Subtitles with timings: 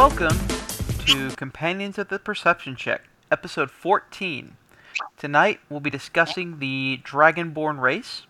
[0.00, 0.38] Welcome
[1.04, 4.56] to Companions of the Perception Check, episode 14.
[5.18, 8.22] Tonight we'll be discussing the Dragonborn race,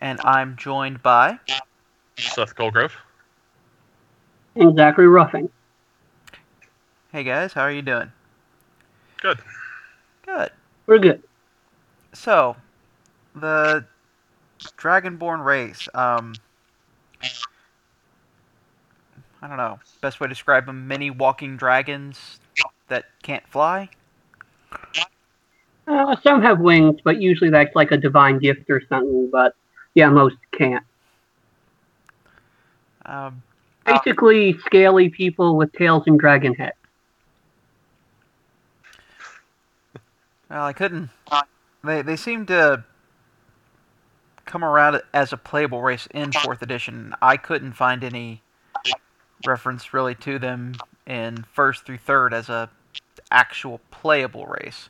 [0.00, 1.38] and I'm joined by.
[2.18, 2.90] Seth Colgrove.
[4.56, 5.48] and Zachary Ruffing.
[7.12, 8.10] Hey guys, how are you doing?
[9.22, 9.38] Good.
[10.24, 10.50] Good.
[10.86, 11.22] We're good.
[12.14, 12.56] So,
[13.32, 13.84] the
[14.76, 15.88] Dragonborn race.
[15.94, 16.34] Um,
[19.42, 19.78] I don't know.
[20.00, 22.40] Best way to describe them: many walking dragons
[22.88, 23.88] that can't fly.
[25.86, 29.28] Uh, some have wings, but usually that's like a divine gift or something.
[29.30, 29.54] But
[29.94, 30.84] yeah, most can't.
[33.04, 33.42] Um,
[33.86, 36.74] Basically, scaly people with tails and dragon heads.
[40.50, 41.10] well, I couldn't.
[41.84, 42.84] They they seem to
[44.44, 47.14] come around as a playable race in fourth edition.
[47.22, 48.42] I couldn't find any
[49.44, 50.74] reference really to them
[51.06, 52.70] in first through third as a
[53.30, 54.88] actual playable race.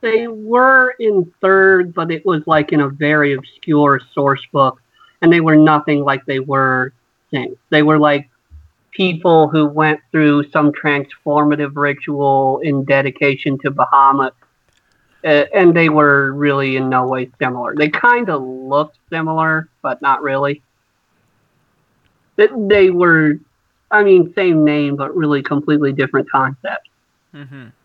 [0.00, 4.80] They were in third, but it was like in a very obscure source book,
[5.20, 6.92] and they were nothing like they were
[7.30, 7.56] things.
[7.70, 8.30] They were like
[8.92, 14.32] people who went through some transformative ritual in dedication to Bahamut,
[15.24, 17.74] uh, and they were really in no way similar.
[17.74, 20.62] They kind of looked similar, but not really.
[22.38, 23.34] They, they were,
[23.90, 26.88] I mean, same name, but really completely different concepts.
[27.34, 27.66] Mm-hmm.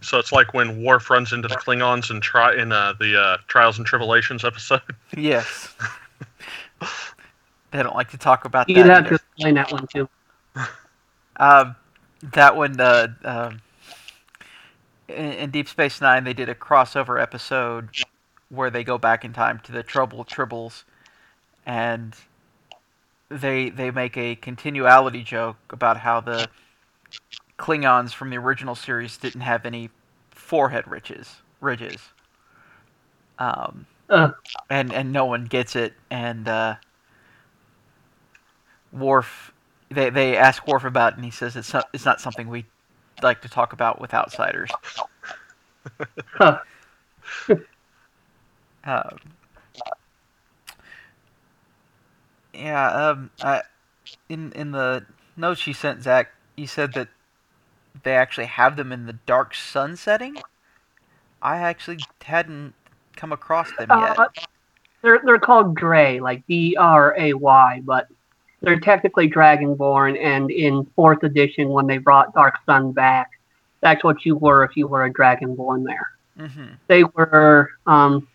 [0.00, 3.36] So it's like when Worf runs into the Klingons in tri- in uh, the uh,
[3.48, 4.80] Trials and Tribble-ations episode.
[5.16, 5.74] Yes.
[7.72, 8.86] they don't like to talk about You'd that.
[8.86, 10.08] have to explain that one too.
[11.36, 11.74] Um,
[12.22, 13.60] that one, uh, um,
[15.08, 17.88] in, in Deep Space Nine, they did a crossover episode
[18.50, 20.84] where they go back in time to the Trouble Tribbles,
[21.66, 22.14] and
[23.28, 26.48] they they make a continuality joke about how the
[27.58, 29.90] Klingons from the original series didn't have any
[30.30, 31.36] forehead ridges.
[31.60, 32.12] Ridges.
[33.38, 34.32] Um, Uh,
[34.70, 35.94] and and no one gets it.
[36.10, 36.76] And uh,
[38.92, 39.52] Worf,
[39.90, 42.66] they they ask Worf about, it and he says it's not it's not something we
[43.22, 44.70] like to talk about with outsiders.
[46.32, 46.58] huh.
[48.84, 49.18] Um,
[52.54, 53.08] yeah.
[53.08, 53.30] Um.
[53.40, 53.62] I,
[54.28, 55.04] in in the
[55.36, 57.08] notes you sent Zach, you said that
[58.02, 60.36] they actually have them in the dark sun setting.
[61.42, 62.74] I actually hadn't
[63.16, 64.18] come across them yet.
[64.18, 64.26] Uh,
[65.02, 68.08] they're they're called Dray, like D R A Y, but
[68.60, 70.18] they're technically Dragonborn.
[70.18, 73.30] And in fourth edition, when they brought Dark Sun back,
[73.80, 75.84] that's what you were if you were a Dragonborn.
[75.84, 77.70] There, hmm they were.
[77.86, 78.28] Um,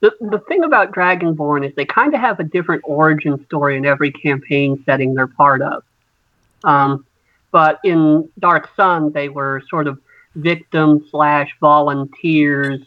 [0.00, 3.86] the the thing about Dragonborn is they kind of have a different origin story in
[3.86, 5.82] every campaign setting they're part of.
[6.64, 7.06] Um,
[7.50, 9.98] but in Dark Sun, they were sort of
[10.34, 12.80] victims slash volunteers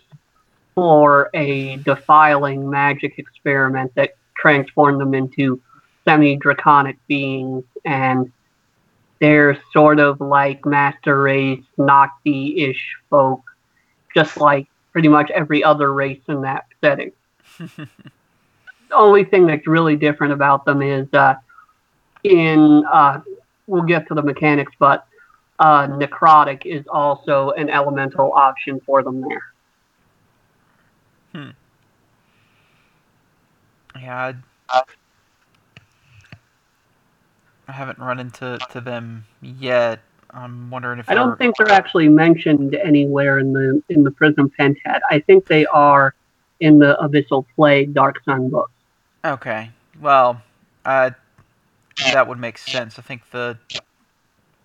[0.75, 5.59] for a defiling magic experiment that transformed them into
[6.05, 8.31] semi-draconic beings, and
[9.19, 13.41] they're sort of like master race, Nocti-ish folk,
[14.13, 17.11] just like pretty much every other race in that setting.
[17.59, 17.87] the
[18.93, 21.35] only thing that's really different about them is uh,
[22.23, 23.21] in uh,
[23.67, 25.07] we'll get to the mechanics, but
[25.59, 29.43] uh, necrotic is also an elemental option for them there.
[31.33, 31.49] Hmm.
[33.99, 34.33] Yeah.
[34.69, 34.81] I,
[37.67, 39.99] I haven't run into to them yet.
[40.31, 44.51] I'm wondering if I don't think they're actually mentioned anywhere in the in the Prism
[44.59, 44.99] Pentad.
[45.09, 46.13] I think they are
[46.59, 48.71] in the Abyssal Plague Dark Sun book.
[49.23, 49.69] Okay.
[49.99, 50.41] Well,
[50.85, 51.11] uh,
[52.13, 52.99] that would make sense.
[52.99, 53.57] I think the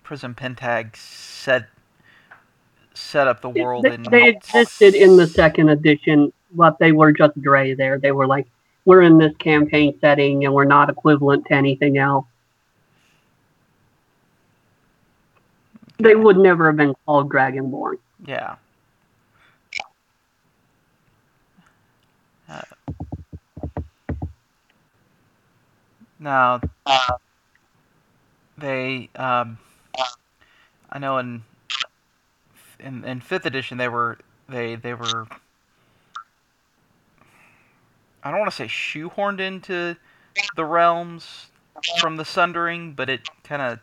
[0.03, 1.67] Prism Pentad set
[2.93, 7.11] set up the world They, in they existed in the second edition, but they were
[7.11, 7.97] just gray there.
[7.97, 8.47] They were like,
[8.85, 12.25] we're in this campaign setting and we're not equivalent to anything else.
[15.97, 17.95] They would never have been called Dragonborn.
[18.25, 18.55] Yeah.
[26.23, 26.61] Now,
[28.57, 29.57] they, um,
[30.89, 31.43] I know in,
[32.79, 34.17] in in fifth edition they were
[34.47, 35.27] they they were.
[38.23, 39.97] I don't want to say shoehorned into
[40.55, 41.47] the realms
[41.99, 43.79] from the Sundering, but it kind of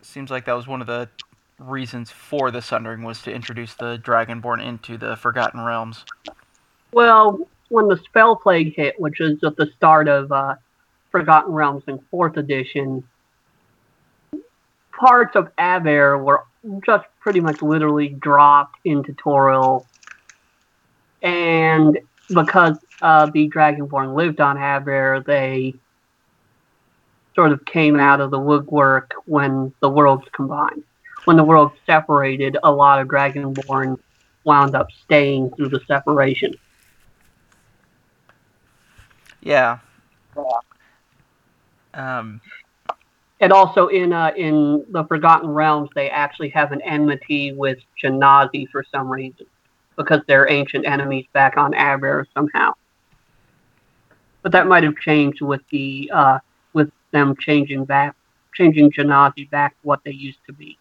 [0.00, 1.10] seems like that was one of the
[1.58, 6.06] reasons for the Sundering was to introduce the Dragonborn into the Forgotten Realms.
[6.92, 10.54] Well, when the spell plague hit, which is at the start of uh,
[11.10, 13.04] Forgotten Realms in fourth edition,
[14.92, 16.44] parts of Abeir were
[16.84, 19.86] just pretty much literally dropped into Toril,
[21.22, 21.98] and
[22.28, 25.74] because uh, the Dragonborn lived on Abeir, they
[27.34, 30.82] sort of came out of the woodwork when the worlds combined.
[31.24, 33.98] When the worlds separated, a lot of Dragonborn
[34.44, 36.54] wound up staying through the separation.
[39.48, 39.78] Yeah.
[41.94, 42.42] Um,
[43.40, 48.68] and also in uh, in the Forgotten Realms, they actually have an enmity with Genasi
[48.68, 49.46] for some reason,
[49.96, 52.74] because they're ancient enemies back on Abeir somehow.
[54.42, 56.40] But that might have changed with the uh,
[56.74, 58.14] with them changing back,
[58.52, 60.76] changing Genasi back to what they used to be,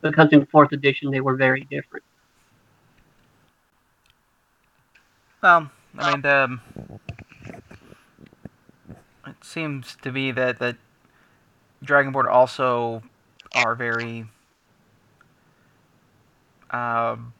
[0.00, 2.04] because in fourth edition they were very different.
[5.42, 6.60] Well, I mean, um,
[9.42, 10.76] seems to be that that
[11.84, 13.02] Dragonborn also
[13.54, 14.26] are very
[16.70, 17.32] um,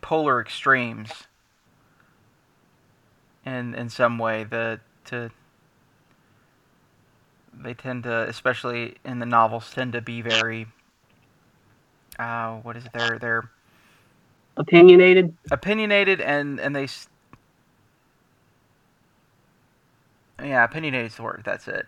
[0.00, 1.24] polar extremes
[3.44, 4.44] in in some way.
[4.44, 5.30] The to
[7.52, 10.66] they tend to, especially in the novels, tend to be very
[12.18, 12.92] uh, what is it?
[12.92, 13.50] They're they're
[14.56, 15.36] Opinionated.
[15.50, 16.86] opinionated and and they
[20.42, 21.86] yeah opinionated is the word that's it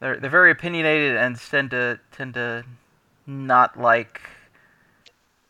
[0.00, 2.64] they're they're very opinionated and tend to tend to
[3.26, 4.20] not like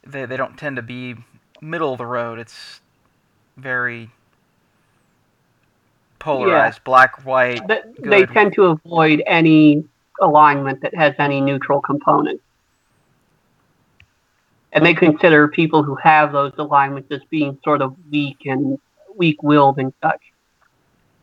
[0.06, 1.14] they they don't tend to be
[1.60, 2.81] middle of the road it's
[3.56, 4.10] very
[6.19, 9.84] polarized black white Th- They tend to avoid any
[10.20, 12.40] alignment that has any neutral component.
[14.72, 18.78] And they consider people who have those alignments as being sort of weak and
[19.16, 20.20] weak willed and such.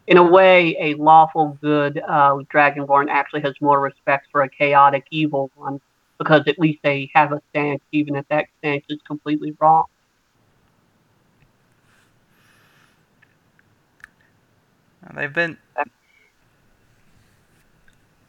[0.06, 5.06] In a way, a lawful good uh, Dragonborn actually has more respect for a chaotic
[5.12, 5.80] evil one
[6.18, 9.86] because at least they have a stance, even if that stance is completely wrong.
[15.16, 15.58] they've been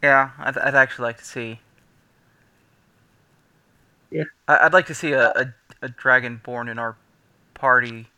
[0.02, 1.60] yeah I'd, I'd actually like to see
[4.10, 4.24] Yeah.
[4.46, 6.96] I'd like to see a, a, a dragonborn in our
[7.54, 8.08] party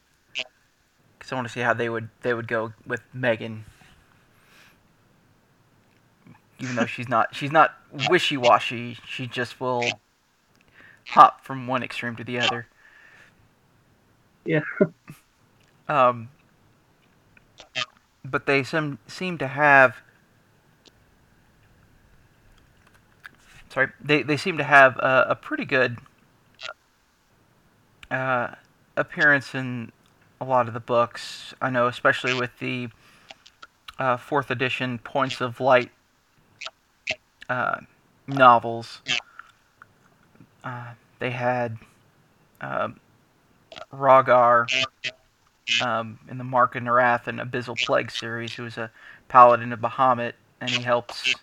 [1.27, 3.65] because I want to see how they would they would go with Megan
[6.61, 7.75] even though she's not she's not
[8.09, 10.01] wishy-washy she just will
[11.09, 12.69] hop from one extreme to the other
[14.45, 14.61] Yeah.
[15.89, 16.29] um
[18.25, 19.97] but they some seem to have
[23.69, 25.99] sorry they, they seem to have a, a pretty good
[28.11, 28.55] uh,
[28.97, 29.93] appearance in
[30.41, 32.89] a lot of the books i know especially with the
[33.99, 35.91] uh, fourth edition points of light
[37.49, 37.79] uh,
[38.27, 39.01] novels
[40.65, 41.79] uh, they had
[42.61, 42.99] um
[43.93, 44.67] Rogar
[45.83, 48.91] um, in the Mark of Nerath and Abyssal Plague series, who was a
[49.29, 51.35] paladin of Bahamut, and he helps.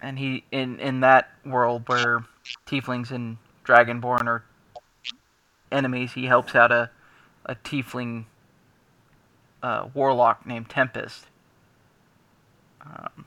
[0.00, 2.24] And he in in that world where
[2.66, 4.44] tieflings and dragonborn are
[5.70, 6.90] enemies, he helps out a
[7.46, 8.24] a tiefling
[9.62, 11.26] uh, warlock named Tempest.
[12.84, 13.26] Um,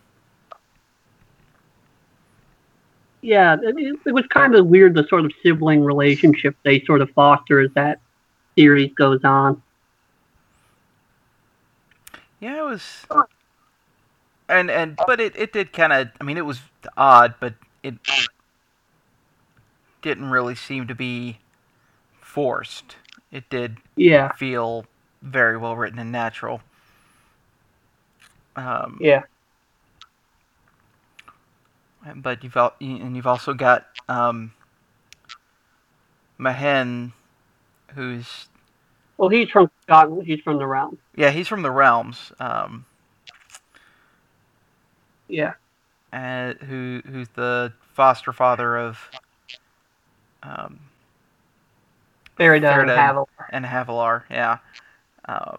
[3.25, 7.60] Yeah, it, was kind of weird the sort of sibling relationship they sort of foster
[7.60, 8.00] as that
[8.55, 9.63] series goes on.
[12.39, 13.07] yeah, it was.
[14.48, 16.10] And and but it it did kind of.
[16.22, 16.62] I mean, it was
[16.98, 17.95] odd, but it
[20.03, 21.39] didn't really seem to be
[22.22, 22.98] forced.
[23.35, 24.85] It did Yeah, feel
[25.21, 26.61] very well written and natural.
[28.55, 29.23] Um, yeah,
[32.15, 34.53] But you've al- and you've also got um,
[36.37, 37.11] Mehen,
[37.93, 38.47] who's
[39.17, 40.25] Well, he's from Scotland.
[40.25, 40.97] He's from the realm.
[41.17, 42.31] yeah, he's from the realms.
[42.39, 42.85] Um,
[45.27, 45.55] Yeah,
[46.13, 48.97] and who who's the foster father of
[50.41, 50.79] um,
[52.37, 52.95] Farideh and Farideh.
[52.95, 53.29] Havel.
[53.49, 54.23] and Havilar.
[54.29, 54.57] Yeah.
[55.27, 55.57] Um,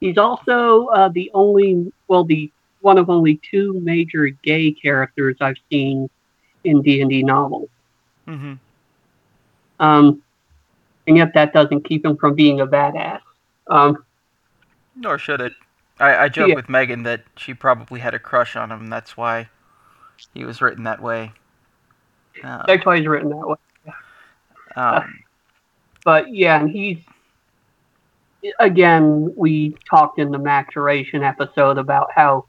[0.00, 5.58] He's also uh, the only, well, the one of only two major gay characters I've
[5.70, 6.08] seen
[6.64, 7.68] in D and D novels.
[8.26, 8.54] hmm
[9.78, 10.22] Um,
[11.06, 13.20] and yet that doesn't keep him from being a badass.
[13.66, 14.04] Um,
[14.96, 15.52] Nor should it.
[15.98, 16.54] I, I joke Yeah.
[16.54, 18.88] with Megan that she probably had a crush on him.
[18.88, 19.50] That's why
[20.32, 21.32] he was written that way.
[22.42, 23.56] Um, that's why he's written that way.
[24.76, 25.22] Um,
[26.04, 26.98] But yeah, and he's
[28.58, 32.46] again, we talked in the maturation episode about how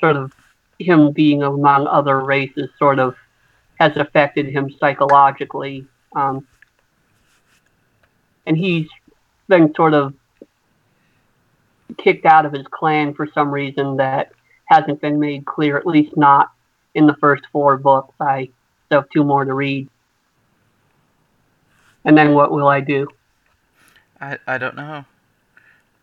[0.00, 0.32] sort of
[0.78, 3.16] him being among other races sort of
[3.78, 5.86] has affected him psychologically.
[6.14, 6.46] Um,
[8.46, 8.88] and he's
[9.48, 10.14] been sort of
[11.98, 14.32] kicked out of his clan for some reason that
[14.66, 16.50] hasn't been made clear, at least not
[16.94, 18.14] in the first four books.
[18.20, 18.50] I
[18.86, 19.88] still have two more to read.
[22.04, 23.08] And then what will I do?
[24.20, 25.04] I, I don't know.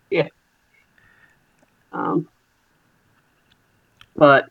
[0.10, 0.28] Yeah.
[1.92, 2.28] Um,
[4.16, 4.50] but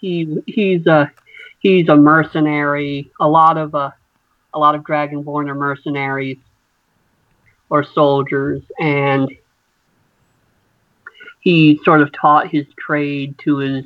[0.00, 1.10] he he's a
[1.60, 3.10] he's a mercenary.
[3.20, 3.90] A lot of uh,
[4.52, 6.38] a lot of Dragonborn are mercenaries
[7.70, 9.30] or soldiers, and
[11.40, 13.84] he sort of taught his trade to his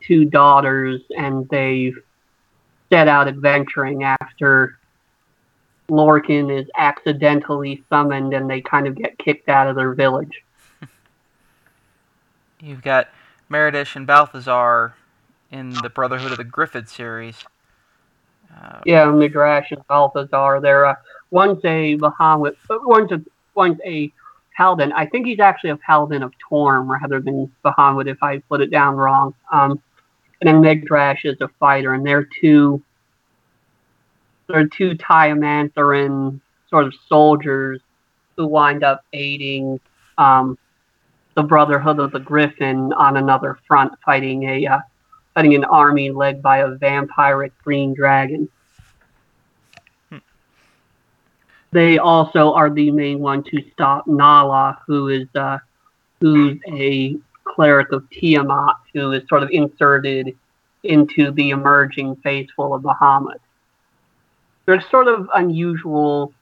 [0.00, 1.96] two daughters, and they've
[2.90, 4.78] set out adventuring after
[5.90, 10.42] Lorcan is accidentally summoned and they kind of get kicked out of their village.
[12.60, 13.08] You've got
[13.50, 14.94] Meridish and Balthazar
[15.50, 17.44] in the Brotherhood of the Griffon series.
[18.56, 20.60] Uh, yeah, Medrash and Balthazar.
[20.60, 20.94] They're uh,
[21.30, 23.22] one's a Bahamut, one's a
[23.54, 24.12] one's a
[24.56, 24.92] paladin.
[24.92, 28.70] I think he's actually a paladin of Torm rather than Bahamut, if I put it
[28.70, 29.34] down wrong.
[29.50, 29.80] Um,
[30.40, 32.82] and then Medrash is a fighter, and they're two
[34.52, 37.80] they're two Tymantheran sort of soldiers
[38.36, 39.80] who wind up aiding
[40.18, 40.58] um,
[41.34, 44.78] the Brotherhood of the Griffon on another front, fighting a uh,
[45.34, 48.48] fighting an army led by a vampiric green dragon.
[50.10, 50.18] Hmm.
[51.72, 55.58] They also are the main one to stop Nala, who is uh,
[56.20, 60.36] who's a cleric of Tiamat, who is sort of inserted
[60.82, 63.40] into the emerging faithful of Bahamut.
[64.66, 66.32] There's sort of unusual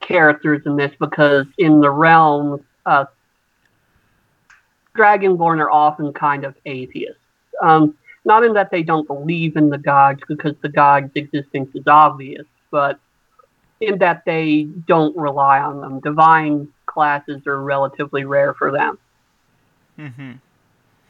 [0.00, 3.06] characters in this because in the realms, uh,
[4.96, 7.20] Dragonborn are often kind of atheists.
[7.62, 11.86] Um, not in that they don't believe in the gods because the gods' existence is
[11.86, 12.98] obvious, but
[13.80, 16.00] in that they don't rely on them.
[16.00, 18.98] Divine classes are relatively rare for them.
[19.98, 20.32] Mm-hmm.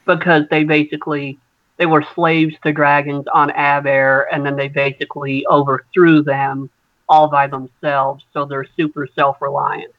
[0.05, 1.39] Because they basically
[1.77, 6.71] they were slaves to dragons on Abeir, and then they basically overthrew them
[7.09, 9.93] all by themselves, so they're super self reliant.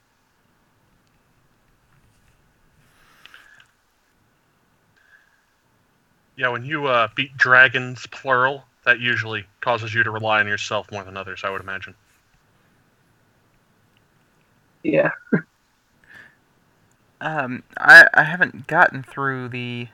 [6.36, 10.92] Yeah, when you uh, beat dragons, plural, that usually causes you to rely on yourself
[10.92, 11.96] more than others, I would imagine.
[14.84, 15.10] Yeah.
[17.22, 19.88] um, I I haven't gotten through the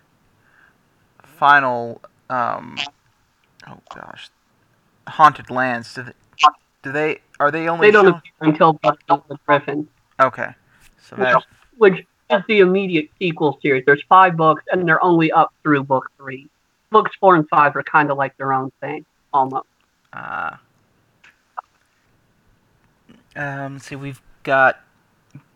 [1.44, 2.00] final.
[2.30, 2.78] Um,
[3.68, 4.30] oh gosh,
[5.08, 5.94] haunted lands.
[5.94, 6.14] Do they?
[6.84, 7.20] Do they?
[7.42, 7.88] Are they only?
[7.88, 8.22] They don't show...
[8.40, 9.90] until Buster the Griffin.
[10.22, 10.48] Okay,
[11.02, 11.44] so that
[11.78, 13.84] which is the immediate sequel series.
[13.86, 16.48] There's five books, and they're only up through book three.
[16.92, 19.68] Books four and five are kind of like their own thing, almost.
[20.14, 20.62] Ah.
[23.36, 24.80] Uh, um, let's see, we've got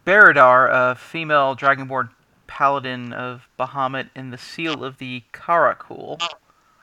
[0.06, 2.10] Beridar, a female Dragonborn
[2.58, 6.20] paladin of Bahamut, in the Seal of the Karga Kul.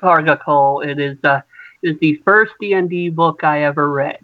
[0.01, 0.87] Karakul.
[0.87, 1.41] It is uh,
[1.83, 4.19] is the first D and D book I ever read.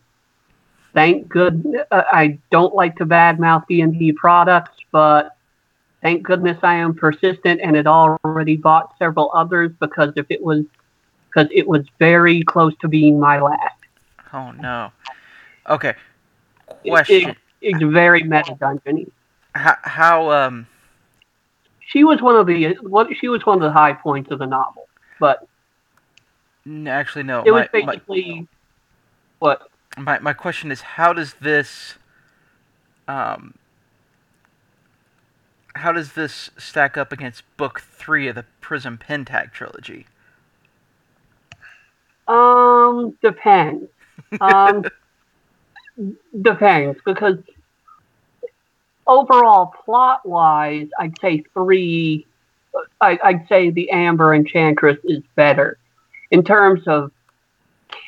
[0.95, 1.85] Thank good.
[1.91, 5.37] Uh, I don't like to badmouth D and D products, but
[6.03, 10.65] thank goodness I am persistent and had already bought several others because if it was
[11.29, 13.75] because it was very close to being my last.
[14.33, 14.93] Oh no.
[15.69, 15.95] Okay.
[16.87, 17.17] Question.
[17.17, 17.37] It, it,
[17.77, 19.11] it's very meta dungeony.
[19.53, 20.69] How, how um
[21.91, 24.47] she was one of the what she was one of the high points of the
[24.47, 25.47] novel, but
[26.87, 27.43] actually no.
[27.43, 28.47] It my, was basically my,
[29.41, 29.63] what
[29.99, 31.95] my my question is how does this
[33.09, 33.55] um
[35.75, 40.07] how does this stack up against book three of the Prism Pentad trilogy?
[42.29, 43.89] Um, depends.
[44.41, 44.85] Um,
[46.43, 47.39] depends because
[49.11, 52.27] overall plot wise, I'd say three.
[53.01, 55.77] I, would say the Amber Enchantress is better
[56.31, 57.11] in terms of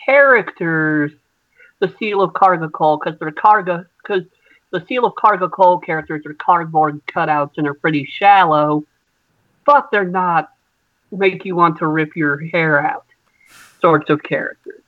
[0.07, 1.11] characters.
[1.81, 4.23] The Seal of Karga Kul because they're cargo because
[4.71, 8.85] the Seal of Karga Kul characters are cardboard cutouts and are pretty shallow,
[9.67, 10.53] but they're not
[11.11, 13.05] make you want to rip your hair out
[13.81, 14.81] sorts of characters.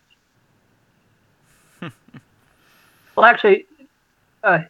[1.82, 3.66] well, actually,
[4.44, 4.60] uh,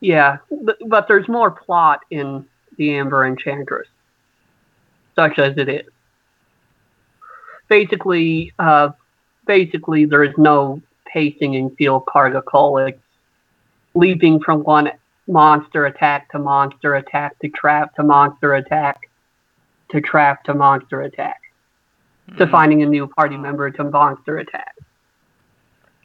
[0.00, 2.44] yeah, but, but there's more plot in
[2.76, 3.88] the Amber Enchantress,
[5.14, 5.86] such as it is.
[7.68, 8.90] Basically, uh,
[9.46, 12.78] basically, there is no pacing in Seal Karga Kul.
[12.78, 12.98] It's
[13.94, 14.90] leaping from one
[15.28, 19.08] monster attack to monster attack to trap to monster attack
[19.90, 21.40] to trap to monster attack
[22.38, 22.50] to Hmm.
[22.50, 24.74] finding a new party member to monster attack.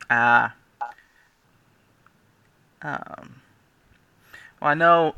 [0.09, 0.53] Ah.
[2.81, 3.41] Um.
[4.65, 5.15] I know.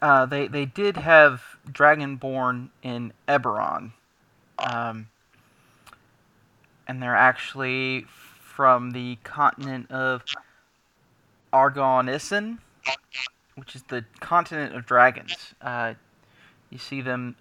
[0.00, 3.92] Uh, they they did have Dragonborn in Eberron.
[4.58, 5.08] Um.
[6.88, 8.06] And they're actually
[8.40, 10.24] from the continent of
[11.52, 12.58] Argonnessen,
[13.54, 15.54] which is the continent of dragons.
[15.60, 15.94] Uh,
[16.70, 17.36] you see them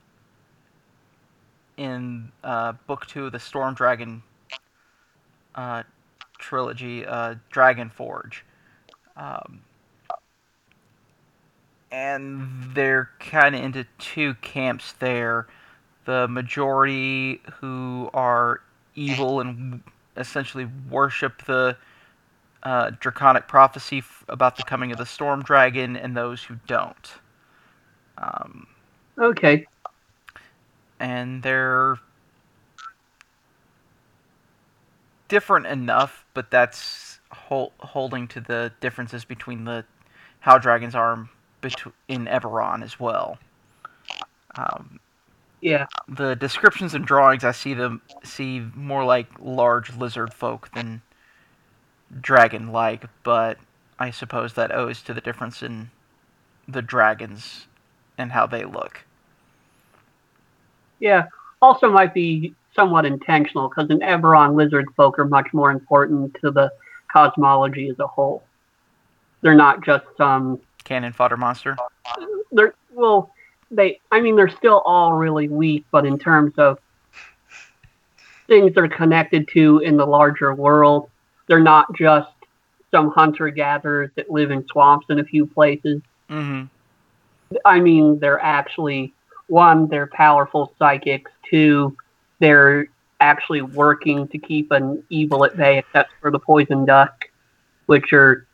[1.78, 4.22] in uh, book two of the Storm Dragon
[5.56, 5.84] uh,
[6.38, 8.46] trilogy, uh, Dragon Forge.
[9.18, 9.62] Um,
[11.92, 15.48] and they're kind of into two camps there.
[16.06, 18.62] The majority who are
[18.96, 19.84] evil and
[20.18, 21.78] essentially worship the
[22.64, 27.12] uh, draconic prophecy f- about the coming of the storm dragon, and those who don't.
[28.18, 28.68] Um,
[29.18, 29.66] Okay.
[31.00, 31.98] and they're
[35.28, 39.86] different enough, but that's hol- holding to the differences between the
[40.42, 41.30] how dragons are
[42.08, 43.38] in Eberron as well.
[44.56, 45.00] Um,
[45.62, 45.88] Yeah.
[46.08, 51.01] the descriptions and drawings, I see them see more like large lizard folk than
[52.20, 53.58] dragon-like, but
[54.00, 55.91] I suppose that owes to the difference in
[56.68, 57.68] the dragons
[58.18, 59.06] and how they look.
[61.00, 61.27] Yeah.
[61.62, 66.51] Also might be somewhat intentional because in Eberron, lizard folk are much more important to
[66.51, 66.72] the
[67.12, 68.44] cosmology as a whole.
[69.41, 71.78] They're not just some Cannon fodder monster.
[72.52, 73.32] they're well
[73.70, 76.78] they i mean they're still all really weak but in terms of
[78.48, 81.10] things they're connected to in the larger world
[81.48, 82.30] they're not just
[82.92, 86.66] some hunter gatherers that live in swamps in a few places Mm-hmm.
[87.66, 89.14] i mean they're actually
[89.48, 91.96] one they're powerful psychics two
[92.40, 92.88] they're
[93.20, 97.29] actually working to keep an evil at bay except for the poison dusk
[97.88, 98.46] which are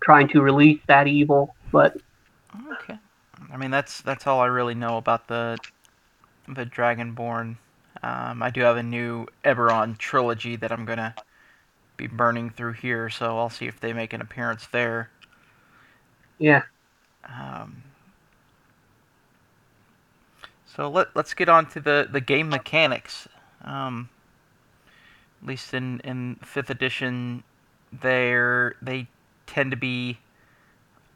[0.00, 1.96] trying to release that evil but
[2.72, 2.98] Okay.
[3.52, 5.60] I mean that's that's all I really know about the
[6.48, 7.58] the Dragonborn.
[8.02, 11.16] Um, I do have a new Eberron trilogy that I'm gonna
[11.96, 15.10] be burning through here, so I'll see if they make an appearance there.
[16.38, 16.62] yeah
[17.24, 17.82] Um,
[20.66, 23.28] so let let's get on to the, the game mechanics.
[23.64, 24.08] Um,
[25.42, 27.42] at least in, in fifth edition,
[27.92, 29.08] they're they
[29.46, 30.18] tend to be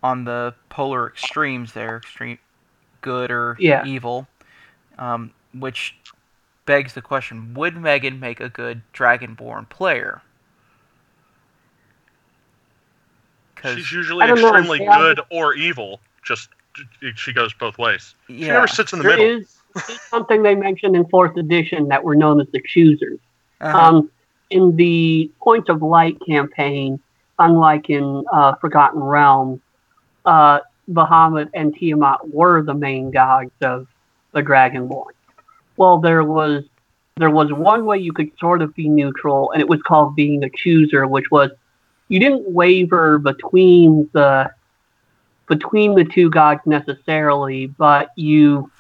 [0.02, 1.72] on the polar extremes.
[1.72, 2.38] They're extreme
[3.00, 3.84] good or Yeah.
[3.84, 4.26] evil,
[4.98, 5.96] um, which
[6.66, 10.22] begs the question: Would Megan make a good Dragonborn player?
[13.56, 14.98] 'Cause- She's usually I don't know, extremely yeah.
[14.98, 16.00] good or evil.
[16.24, 16.48] Just
[17.14, 18.14] she goes both ways.
[18.28, 19.40] She never sits in the There middle.
[19.42, 23.18] is is something they mentioned in fourth edition that were known as the choosers.
[23.60, 23.78] uh-huh.
[23.78, 24.10] Um,
[24.50, 26.98] in the Point of Light campaign,
[27.38, 29.60] unlike in uh, Forgotten Realms,
[30.24, 33.87] uh, Bahamut and Tiamat were the main gods of
[34.32, 35.12] the Dragonborn.
[35.76, 36.64] Well, there was
[37.16, 40.42] there was one way you could sort of be neutral, and it was called being
[40.44, 41.50] a chooser, which was
[42.08, 44.50] you didn't waver between the
[45.48, 48.70] between the two gods necessarily, but you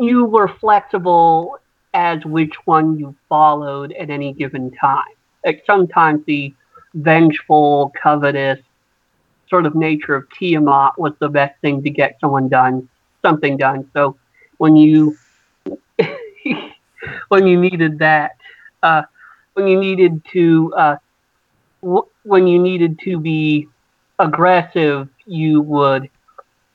[0.00, 1.58] you were flexible
[1.92, 5.04] as which one you followed at any given time.
[5.44, 6.52] Like sometimes the
[6.94, 8.60] vengeful, covetous
[9.48, 12.88] sort of nature of Tiamat was the best thing to get someone done,
[13.24, 13.88] something done.
[13.92, 14.16] So
[14.58, 15.18] when you
[17.28, 18.32] when you needed that,
[18.82, 19.02] uh,
[19.54, 20.96] when you needed to uh,
[21.82, 23.68] w- when you needed to be
[24.18, 26.08] aggressive, you would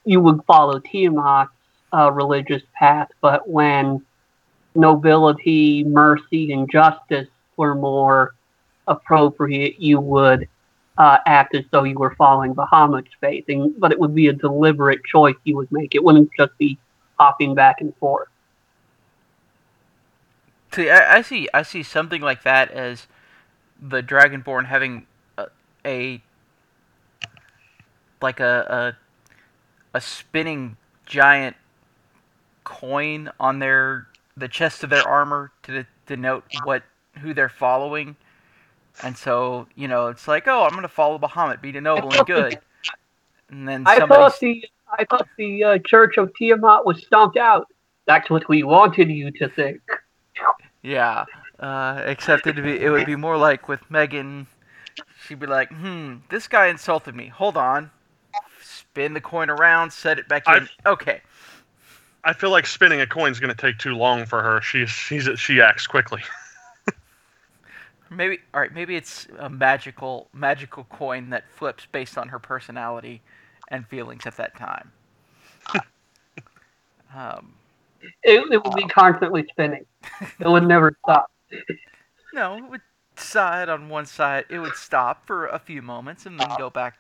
[0.06, 1.52] you would follow Tiamat's
[1.94, 4.02] uh, religious path, but when
[4.76, 7.28] nobility, mercy, and justice
[7.58, 8.34] were more
[8.88, 10.48] appropriate, you would
[11.00, 13.46] uh, act as though you were following Bahamut's faith.
[13.48, 15.96] And, but it would be a deliberate choice you would make.
[15.96, 16.78] It wouldn't just be
[17.18, 18.28] hopping back and forth.
[20.74, 21.50] See, I, I see.
[21.54, 23.08] I see something like that as
[23.82, 25.08] the Dragonborn having
[25.38, 25.48] a,
[25.84, 26.22] a
[28.22, 28.96] like a,
[29.94, 31.56] a a spinning giant
[32.64, 34.08] coin on their
[34.38, 36.84] the chest of their armor to de- denote what
[37.22, 38.16] who they're following,
[39.04, 42.26] and so you know it's like, oh, I'm gonna follow Bahamut, be the noble and
[42.26, 42.60] good,
[43.50, 44.66] and then I somebody thought the
[44.98, 47.68] I thought the uh, Church of Tiamat was stomped out.
[48.06, 49.82] That's what we wanted you to think.
[50.82, 51.26] Yeah,
[51.60, 54.48] uh, except it'd be it would be more like with Megan.
[55.28, 57.28] she'd be like, "Hmm, this guy insulted me.
[57.28, 57.92] Hold on."
[58.62, 60.54] Spin the coin around, set it back in.
[60.54, 61.22] I've- Okay.
[62.24, 64.60] I feel like spinning a coin's going to take too long for her.
[64.62, 66.22] She's she's she acts quickly.
[68.10, 68.74] Maybe all right.
[68.74, 73.22] Maybe it's a magical magical coin that flips based on her personality
[73.70, 74.92] and feelings at that time.
[77.16, 77.54] um,
[78.24, 79.86] It, it would be constantly spinning.
[80.40, 81.32] It would never stop.
[82.34, 82.82] no, it would
[83.16, 84.46] side on one side.
[84.50, 87.00] It would stop for a few moments and then go back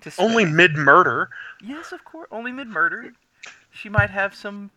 [0.00, 1.30] to Only mid murder.
[1.62, 2.28] Yes, of course.
[2.30, 3.12] Only mid murder.
[3.70, 4.70] She might have some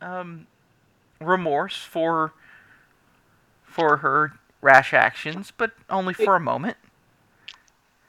[0.00, 0.46] um,
[1.20, 2.32] remorse for
[3.78, 6.76] for her rash actions, but only for a moment.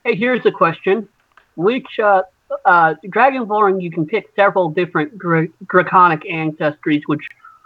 [0.03, 1.07] Hey, here's a question.
[1.55, 2.23] Which uh,
[2.65, 7.21] uh, Dragonborn, you can pick several different dra- draconic ancestries, which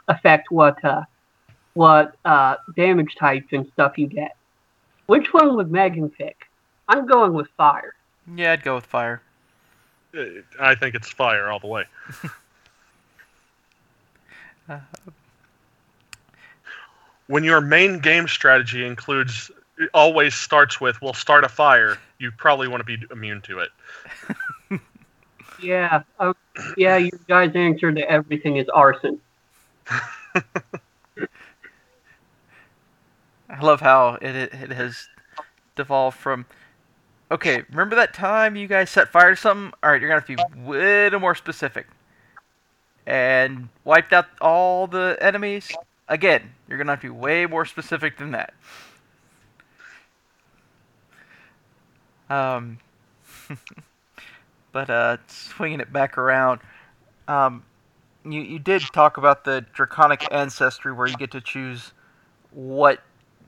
[0.09, 1.03] affect what uh,
[1.75, 4.35] what uh, damage types and stuff you get.
[5.05, 6.35] Which one would Megan pick?
[6.89, 7.93] I'm going with fire.
[8.35, 9.21] Yeah, I'd go with fire.
[10.17, 10.25] Uh,
[10.59, 11.85] I think it's fire all the way.
[14.67, 14.79] Uh,
[17.27, 22.31] When your main game strategy includes it always starts with "we'll start a fire," you
[22.31, 23.69] probably want to be immune to it.
[25.63, 26.33] Yeah, uh,
[26.77, 26.97] yeah.
[26.97, 29.19] Your guy's answer to everything is arson.
[29.89, 30.01] I
[33.61, 35.07] love how it it, it has
[35.75, 36.45] devolved from.
[37.31, 39.73] Okay, remember that time you guys set fire to something?
[39.81, 41.87] All right, you're gonna have to be a little more specific.
[43.05, 45.71] And wiped out all the enemies.
[46.07, 48.53] Again, you're gonna have to be way more specific than that.
[52.29, 52.79] Um,
[54.71, 56.61] but uh, swinging it back around,
[57.27, 57.63] um,
[58.25, 61.93] you you did talk about the draconic ancestry where you get to choose
[62.51, 63.01] what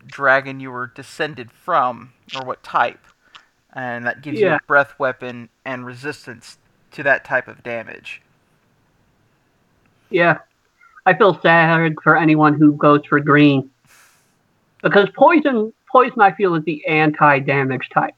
[0.06, 3.06] dragon you were descended from or what type,
[3.74, 6.58] and that gives you a breath weapon and resistance
[6.92, 8.22] to that type of damage.
[10.10, 10.40] Yeah,
[11.06, 13.70] I feel sad for anyone who goes for green
[14.82, 18.16] because poison, poison, I feel is the anti-damage type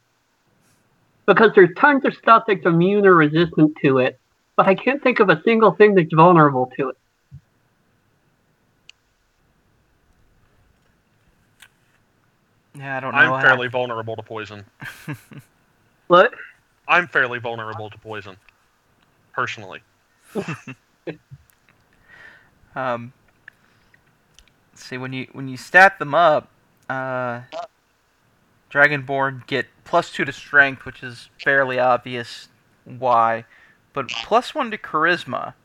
[1.26, 4.20] because there's tons of stuff that's immune or resistant to it,
[4.56, 6.98] but I can't think of a single thing that's vulnerable to it.
[12.78, 13.18] Yeah, I don't know.
[13.20, 14.66] I'm how- fairly vulnerable to poison.
[16.10, 16.34] But
[16.88, 18.38] I'm fairly vulnerable to poison,
[19.34, 19.82] personally.
[22.78, 23.12] Um,
[24.76, 26.48] see when you when you stat them up,
[26.88, 27.42] uh,
[28.70, 32.50] Dragonborn get plus two to strength, which is fairly obvious
[32.86, 33.46] why,
[33.94, 35.56] but plus one to charisma.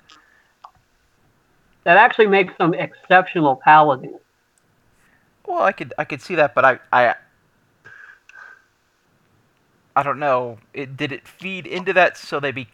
[1.84, 4.16] that actually makes them exceptional paladins.
[5.46, 7.14] Well, I could I could see that, but I I
[9.94, 10.60] I don't know.
[10.72, 12.68] It did it feed into that so they be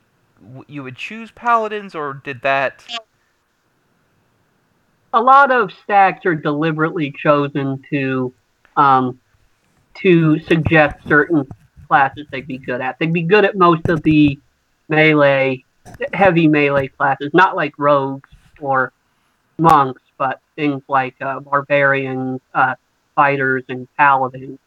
[0.69, 2.85] you would choose paladins, or did that?
[5.13, 8.33] A lot of stacks are deliberately chosen to
[8.77, 9.19] um,
[9.95, 11.47] to suggest certain
[11.89, 12.99] classes they'd be good at.
[12.99, 14.39] They'd be good at most of the
[14.89, 15.65] melee,
[16.13, 18.93] heavy melee classes, not like rogues or
[19.59, 22.75] monks, but things like uh, barbarians, uh,
[23.17, 24.59] fighters, and paladins.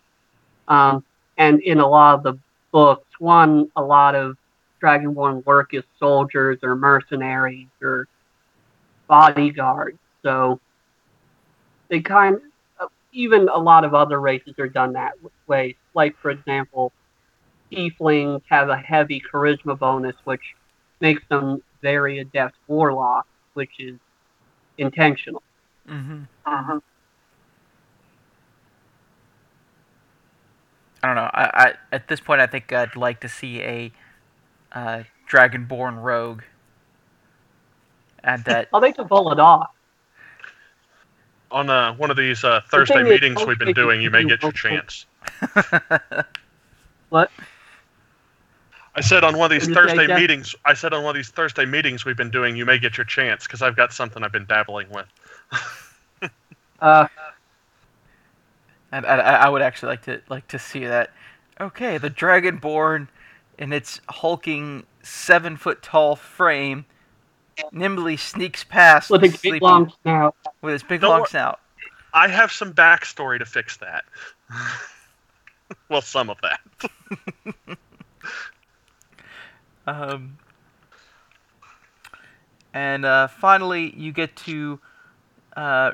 [0.68, 1.06] Um,
[1.38, 2.40] and in a lot of the
[2.72, 4.38] books, one, a lot of
[4.82, 8.08] Dragonborn work as soldiers or mercenaries or
[9.08, 10.00] bodyguards.
[10.24, 10.60] So
[11.90, 12.40] they kind
[12.80, 15.14] of, even a lot of other races are done that
[15.48, 15.76] way.
[15.94, 16.92] Like, for example,
[17.72, 20.56] tieflings have a heavy charisma bonus, which
[21.00, 23.98] makes them very adept warlock, which is
[24.78, 25.44] intentional.
[25.90, 26.24] Mm-hmm.
[26.46, 26.80] Uh-huh.
[31.04, 31.30] I don't know.
[31.34, 33.92] I, I at this point I think I'd like to see a
[34.72, 36.44] uh, Dragonborn rogue.
[38.24, 38.70] Add that.
[38.72, 39.72] Oh, they can pull it off.
[41.52, 44.52] On uh, one of these uh, Thursday meetings we've been doing, you may get your
[44.54, 45.06] chance.
[47.10, 47.30] What?
[48.96, 50.20] I said on one of these What'd say, Thursday Jeff?
[50.20, 50.56] meetings.
[50.66, 53.06] I said on one of these Thursday meetings we've been doing, you may get your
[53.06, 55.08] chance because I've got something I've been dabbling with.
[56.82, 57.08] Uh,
[58.92, 61.12] And I, I would actually like to like to see that.
[61.60, 63.08] Okay, the Dragonborn,
[63.58, 66.86] in its hulking seven foot tall frame,
[67.72, 70.36] nimbly sneaks past with his big sleeping- long snout.
[70.62, 71.60] with its big Don't long wor- snout.
[72.14, 74.04] I have some backstory to fix that.
[75.90, 77.78] well, some of that.
[79.88, 80.38] Um,
[82.74, 84.80] and uh, finally, you get to
[85.58, 85.92] uh,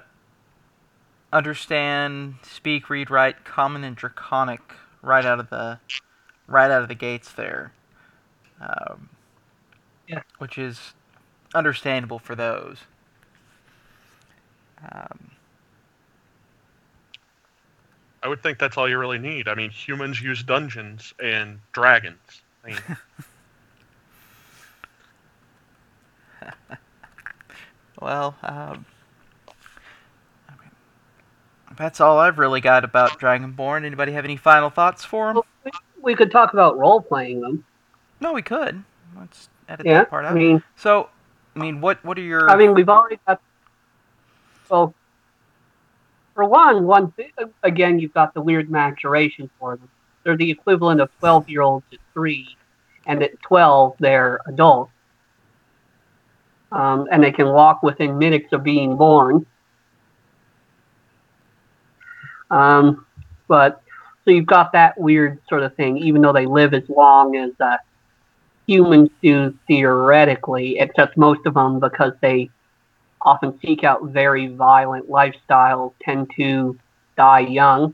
[1.31, 4.61] understand, speak, read, write common and draconic
[5.01, 5.79] right out of the
[6.47, 7.71] right out of the gates there.
[8.59, 9.09] Um,
[10.07, 10.21] Yeah.
[10.39, 10.93] Which is
[11.55, 12.77] understandable for those.
[14.91, 15.31] Um,
[18.23, 19.47] I would think that's all you really need.
[19.47, 22.41] I mean, humans use dungeons and dragons.
[22.63, 22.79] I mean,
[28.01, 28.85] well, um,
[30.51, 30.69] okay.
[31.77, 33.85] that's all I've really got about Dragonborn.
[33.85, 35.35] Anybody have any final thoughts for him?
[35.35, 37.65] Well, we, we could talk about role playing them.
[38.19, 38.83] No, we could.
[39.17, 40.31] Let's edit Yeah, that part out.
[40.31, 40.35] I out.
[40.35, 41.09] mean, so,
[41.57, 42.49] I mean, what what are your?
[42.51, 43.41] I mean, we've already got.
[44.69, 44.93] Well,
[46.35, 47.11] for one, one
[47.63, 49.89] again, you've got the weird maturation for them.
[50.23, 52.55] They're the equivalent of twelve-year-olds at three,
[53.07, 54.91] and at twelve, they're adults.
[56.71, 59.45] Um, and they can walk within minutes of being born.
[62.51, 63.05] Um,
[63.47, 63.81] but
[64.25, 67.51] so you've got that weird sort of thing, even though they live as long as
[67.59, 67.77] uh,
[68.67, 72.49] humans do theoretically, except most of them because they
[73.21, 76.77] often seek out very violent lifestyles, tend to
[77.17, 77.93] die young.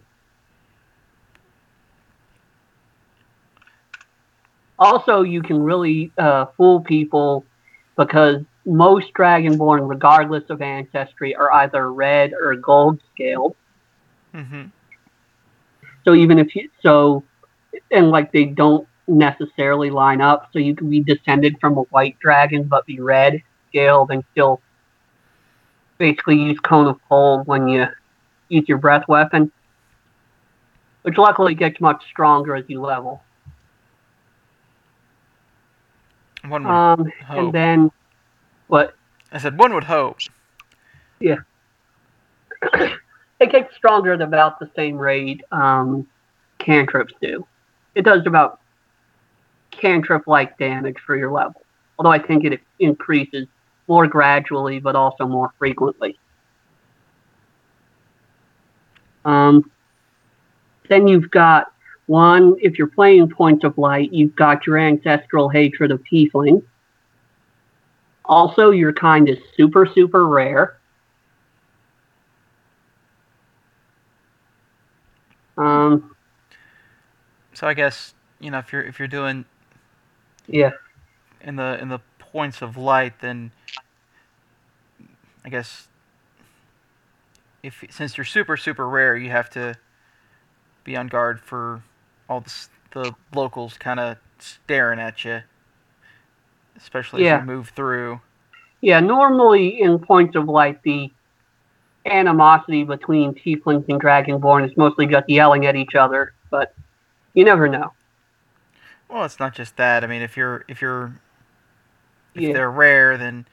[4.80, 7.46] Also, you can really uh, fool people
[7.98, 13.56] because most Dragonborn, regardless of ancestry, are either red or gold scaled.
[14.34, 14.72] hmm
[16.06, 17.24] So even if you so,
[17.92, 22.18] and like they don't necessarily line up, so you can be descended from a white
[22.20, 24.62] dragon but be red scaled and still
[25.98, 27.86] basically use cone of cold when you
[28.50, 29.52] use your breath weapon,
[31.02, 33.22] which luckily gets much stronger as you level.
[36.48, 37.38] One would, Um, hope.
[37.38, 37.92] and then
[38.68, 38.96] what?
[39.32, 40.18] I said one would hope.
[41.20, 41.38] Yeah.
[42.74, 46.06] it gets stronger at about the same rate um,
[46.60, 47.46] cantrips do.
[47.96, 48.60] It does about
[49.78, 51.62] cantrip like damage for your level,
[51.98, 53.48] although I think it increases
[53.88, 56.18] more gradually but also more frequently.
[59.26, 59.70] Um,
[60.90, 61.72] then you've got
[62.08, 66.64] one, if you're playing Points of Light, you've got your ancestral hatred of Tiefling.
[68.26, 70.78] Also, your kind is super, super rare.
[75.58, 76.14] Um,
[77.54, 79.46] So I guess you know if you're if you're doing
[80.48, 80.72] yeah,
[81.42, 83.52] in the in the points of light, then
[85.46, 85.88] I guess
[87.62, 89.76] if since you're super super rare, you have to
[90.84, 91.82] be on guard for
[92.30, 95.42] all the the locals kind of staring at you,
[96.78, 97.38] especially Yeah.
[97.38, 98.22] as you move through.
[98.82, 99.00] yeah.
[99.00, 101.12] Normally, in Points of Light, the
[102.06, 106.76] animosity between Tieflings and Dragonborn is mostly just yelling at each other, but
[107.34, 107.94] you never know.
[109.14, 110.04] Well, it's not just that.
[110.04, 111.14] I mean, if you're if you're
[112.34, 112.54] if Yeah.
[112.54, 113.46] they're rare, then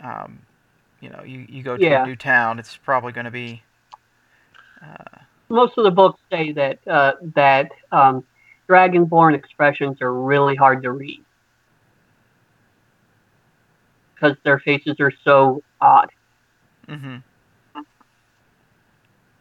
[0.00, 0.40] um,
[1.00, 2.04] you know you, you go to Yeah.
[2.04, 3.62] a new town, it's probably going to be
[4.82, 5.18] uh,
[5.48, 8.24] most of the books say that uh, that um,
[8.68, 11.24] dragonborn expressions are really hard to read
[14.14, 16.08] because their faces are so odd,
[16.88, 17.18] hmm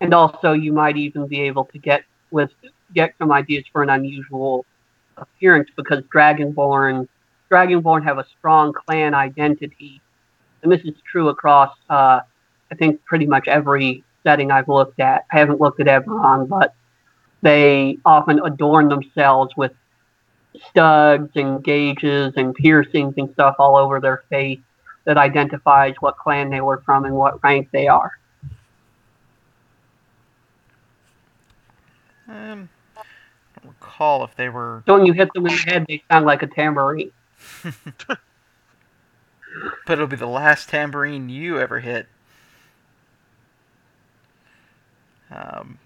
[0.01, 2.51] and also you might even be able to get with
[2.93, 4.65] get some ideas for an unusual
[5.17, 7.08] appearance because dragonborn
[7.51, 10.01] dragonborn have a strong clan identity,
[10.62, 12.19] and this is true across uh,
[12.71, 15.25] I think pretty much every setting I've looked at.
[15.32, 16.73] I haven't looked at Eberron, but
[17.41, 19.71] they often adorn themselves with
[20.69, 24.60] studs and gauges and piercings and stuff all over their face
[25.06, 28.12] that identifies what clan they were from and what rank they are.
[32.27, 32.67] Um,
[33.97, 34.83] recall if they were.
[34.86, 37.12] So when you hit them in the head, they sound like a tambourine.
[39.88, 42.07] But it'll be the last tambourine you ever hit.
[45.31, 45.79] Um,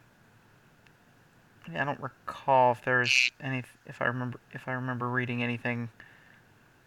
[1.73, 3.63] I don't recall if there's any.
[3.85, 5.89] If I remember, if I remember reading anything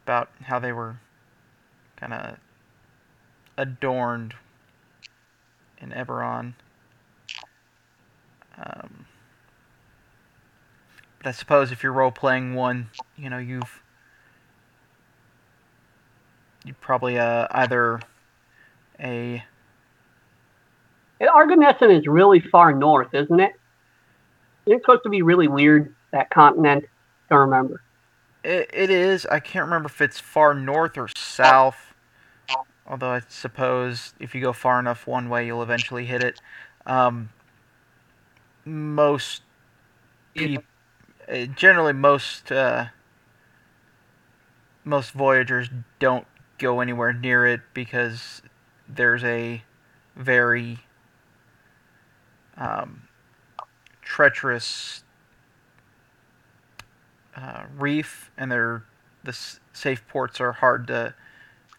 [0.04, 0.96] about how they were
[1.96, 2.36] kind of
[3.56, 4.34] adorned
[5.78, 6.52] in Eberron.
[8.58, 9.06] Um,
[11.24, 13.82] but I suppose if you're role playing one, you know, you've
[16.64, 18.00] you probably uh, either
[19.00, 19.42] a
[21.20, 23.52] Argonnessen is really far north, isn't it?
[24.66, 26.84] It's supposed to be really weird, that continent.
[27.30, 27.80] I don't remember.
[28.44, 31.94] it, it is I can't remember if it's far north or south.
[32.86, 36.38] although I suppose if you go far enough one way, you'll eventually hit it.
[36.84, 37.30] Um,
[38.66, 39.40] most
[40.34, 40.73] peop- uh,
[41.54, 42.86] generally most uh,
[44.84, 46.26] most voyagers don't
[46.58, 48.42] go anywhere near it because
[48.88, 49.62] there's a
[50.16, 50.80] very
[52.56, 53.08] um,
[54.02, 55.02] treacherous
[57.36, 58.84] uh, reef, and they're
[59.24, 61.14] the s- safe ports are hard to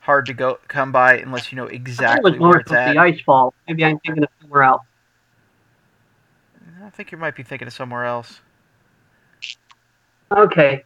[0.02, 2.72] hard to go come by unless you know thought it exactly was where north it's
[2.72, 2.94] of at.
[2.94, 3.54] the ice fall.
[3.68, 4.84] Maybe I'm thinking of somewhere else.
[6.84, 8.42] I think you might be thinking of somewhere else.
[10.32, 10.84] Okay.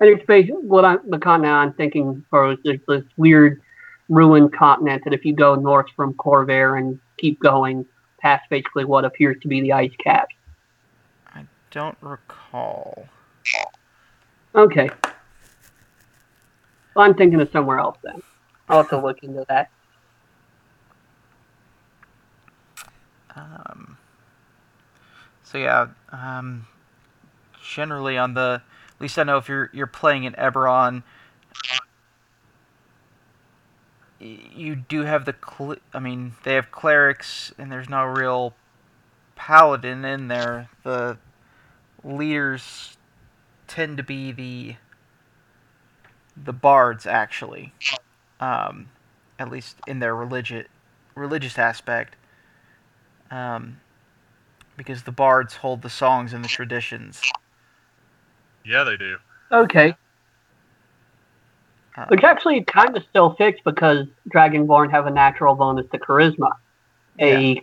[0.00, 3.62] And it's basically what I'm the continent I'm thinking for is this, this weird
[4.08, 7.86] ruined continent that if you go north from Corvair and keep going
[8.18, 10.34] past basically what appears to be the ice caps.
[11.34, 13.06] I don't recall.
[14.54, 14.90] Okay.
[16.94, 18.22] Well, I'm thinking of somewhere else then.
[18.68, 19.70] I'll have to look into that.
[23.34, 23.98] Um,
[25.46, 26.66] so yeah, um,
[27.62, 28.60] generally on the
[28.94, 31.04] at least I know if you're you're playing in Eberron,
[34.18, 38.54] you do have the cl- I mean they have clerics and there's no real
[39.36, 40.68] paladin in there.
[40.82, 41.16] The
[42.02, 42.96] leaders
[43.68, 44.76] tend to be the
[46.36, 47.72] the bards actually,
[48.40, 48.88] um,
[49.38, 50.66] at least in their religious
[51.14, 52.16] religious aspect
[53.30, 53.80] um,
[54.76, 57.22] because the bards hold the songs and the traditions.
[58.64, 59.16] Yeah, they do.
[59.50, 59.94] Okay.
[61.96, 66.50] Uh, Which actually kind of still fits because Dragonborn have a natural bonus to charisma,
[67.18, 67.62] a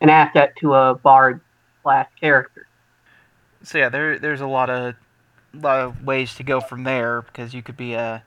[0.00, 1.40] an asset to a bard
[1.82, 2.66] class character.
[3.62, 4.94] so yeah, there there's a lot of
[5.54, 8.22] lot of ways to go from there because you could be a,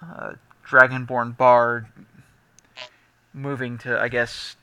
[0.00, 1.86] a dragonborn bard
[3.34, 4.56] moving to I guess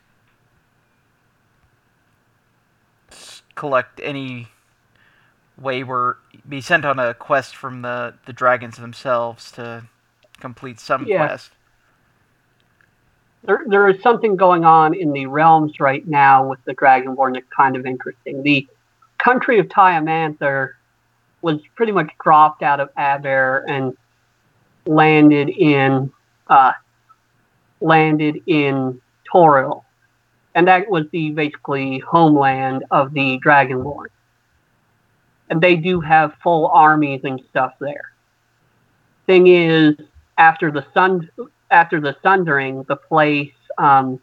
[3.55, 4.49] collect any
[5.57, 9.83] way where be sent on a quest from the the dragons themselves to
[10.39, 11.25] complete some Yeah.
[11.27, 11.51] quest.
[13.43, 17.45] There, there is something going on in the realms right now with the Dragonborn that's
[17.55, 18.41] kind of interesting.
[18.41, 18.67] The
[19.19, 20.71] country of Tymanther
[21.41, 23.95] was pretty much dropped out of Abeir and
[24.87, 26.11] landed in
[26.47, 26.73] uh,
[27.81, 28.99] landed in
[29.31, 29.84] Toril,
[30.55, 34.07] and that was the basically homeland of the Dragonborn.
[35.49, 38.11] And they do have full armies and stuff there.
[39.27, 39.95] Thing is,
[40.37, 41.29] after the sun
[41.71, 44.19] after the Sundering, the place um,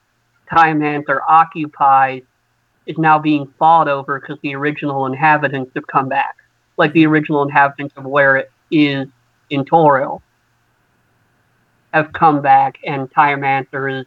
[1.29, 2.23] occupies
[2.87, 6.37] is now being fought over because the original inhabitants have come back.
[6.77, 9.09] Like the original inhabitants of where it is
[9.51, 10.23] in Toril
[11.92, 14.07] have come back, and Tymanther is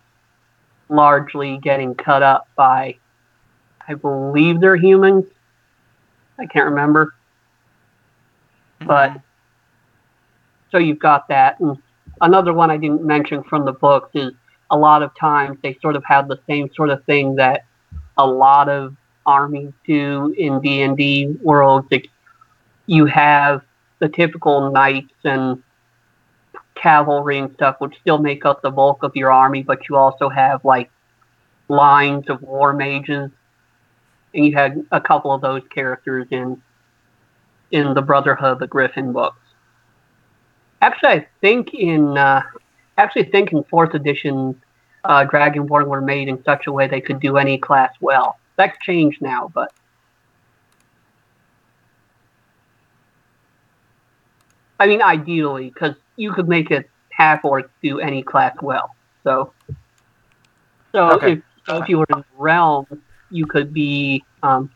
[0.90, 2.98] largely getting cut up by,
[3.88, 5.26] I believe they're humans.
[6.40, 7.14] I can't remember.
[8.82, 8.88] Mm-hmm.
[8.88, 9.22] But
[10.72, 11.78] so you've got that, and
[12.22, 14.34] another one I didn't mention from the books is
[14.72, 17.66] a lot of times they sort of have the same sort of thing that
[18.18, 18.96] a lot of
[19.26, 21.88] armies do in D and D worlds.
[21.92, 22.12] It's-
[22.88, 23.64] You have
[24.00, 25.64] the typical knights and
[26.86, 30.30] cavalry and stuff, which still make up the bulk of your army, but you also
[30.30, 30.92] have like
[31.68, 33.32] lines of war mages,
[34.36, 36.62] and you had a couple of those characters in
[37.72, 39.40] in the Brotherhood of the Griffon books.
[40.80, 42.44] Actually, I think in uh,
[43.00, 44.62] actually think in fourth edition,
[45.06, 48.38] uh, Dragonborn were made in such a way they could do any class well.
[48.58, 49.74] That's changed now, but
[54.80, 58.90] I mean ideally, because you could make a half orc do any class well.
[59.24, 59.54] So,
[60.94, 61.34] so Okay.
[61.34, 62.86] if so if you were in the realm,
[63.30, 64.70] you could be um,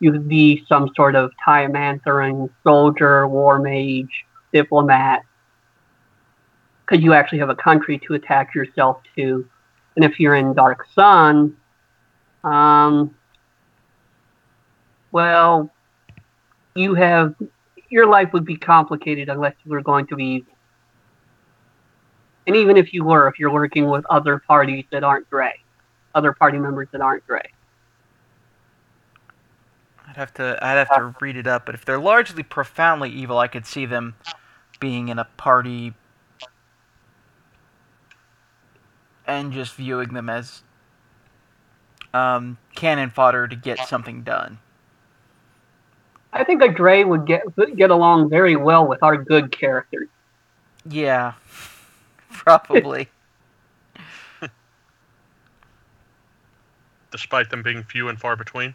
[0.00, 5.22] you could be some sort of Tymantheran soldier, war mage, diplomat,
[6.84, 9.48] because you actually have a country to attach yourself to.
[9.96, 11.56] And if you're in Dark Sun,
[12.42, 13.14] um,
[15.12, 15.72] well,
[16.74, 17.34] you have
[17.90, 20.44] your life would be complicated unless you were going to be.
[22.46, 25.54] And even if you were, if you're working with other parties that aren't dray,
[26.14, 27.52] other party members that aren't dray.
[30.06, 33.38] I'd have to I'd have to read it up, but if they're largely profoundly evil,
[33.38, 34.14] I could see them
[34.78, 35.94] being in a party
[39.26, 40.62] and just viewing them as
[42.12, 44.58] um, cannon fodder to get something done.
[46.32, 47.42] I think a Dray would get
[47.76, 50.08] get along very well with our good characters.
[50.88, 51.32] Yeah,
[52.34, 53.08] probably.
[57.12, 58.74] Despite them being few and far between.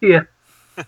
[0.00, 0.22] Yeah.
[0.76, 0.86] Could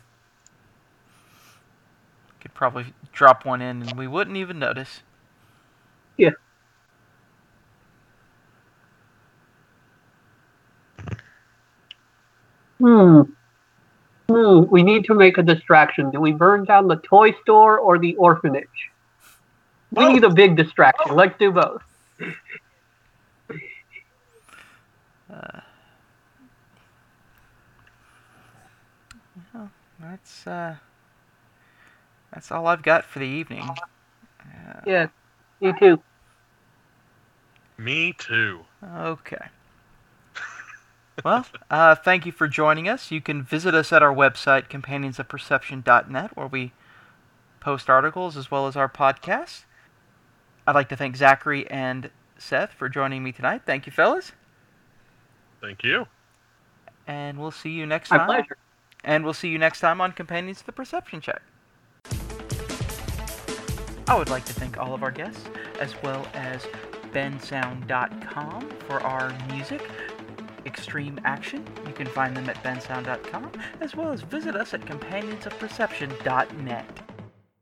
[2.55, 5.01] probably drop one in and we wouldn't even notice.
[6.17, 6.31] Yeah.
[12.79, 13.23] Hmm.
[14.29, 14.63] Hmm.
[14.71, 16.11] We need to make a distraction.
[16.11, 18.93] Do we burn down the toy store or the orphanage?
[19.91, 20.13] We Both.
[20.15, 21.15] need a big distraction.
[21.17, 21.83] Let's do both.
[25.33, 25.61] Uh,
[29.55, 29.71] well,
[30.01, 30.77] that's uh,
[32.33, 33.69] that's all I've got for the evening.
[34.41, 35.07] Uh, Yeah.
[35.61, 36.01] Me too.
[37.77, 38.61] Me too.
[38.83, 39.47] Okay.
[41.25, 43.11] Well, uh, thank you for joining us.
[43.11, 46.73] You can visit us at our website, companionsofperception.net, where we
[47.61, 49.65] post articles as well as our podcast.
[50.69, 53.63] I'd like to thank Zachary and Seth for joining me tonight.
[53.65, 54.33] Thank you, fellas.
[55.63, 56.07] Thank you.
[57.07, 58.27] And we'll see you next My time.
[58.27, 58.59] pleasure.
[59.03, 61.41] And we'll see you next time on Companions of the Perception Check.
[64.07, 65.43] I would like to thank all of our guests,
[65.81, 66.67] as well as
[67.13, 69.81] bensound.com for our music.
[70.67, 71.65] Extreme Action.
[71.87, 77.08] You can find them at bensound.com, as well as visit us at companionsofperception.net.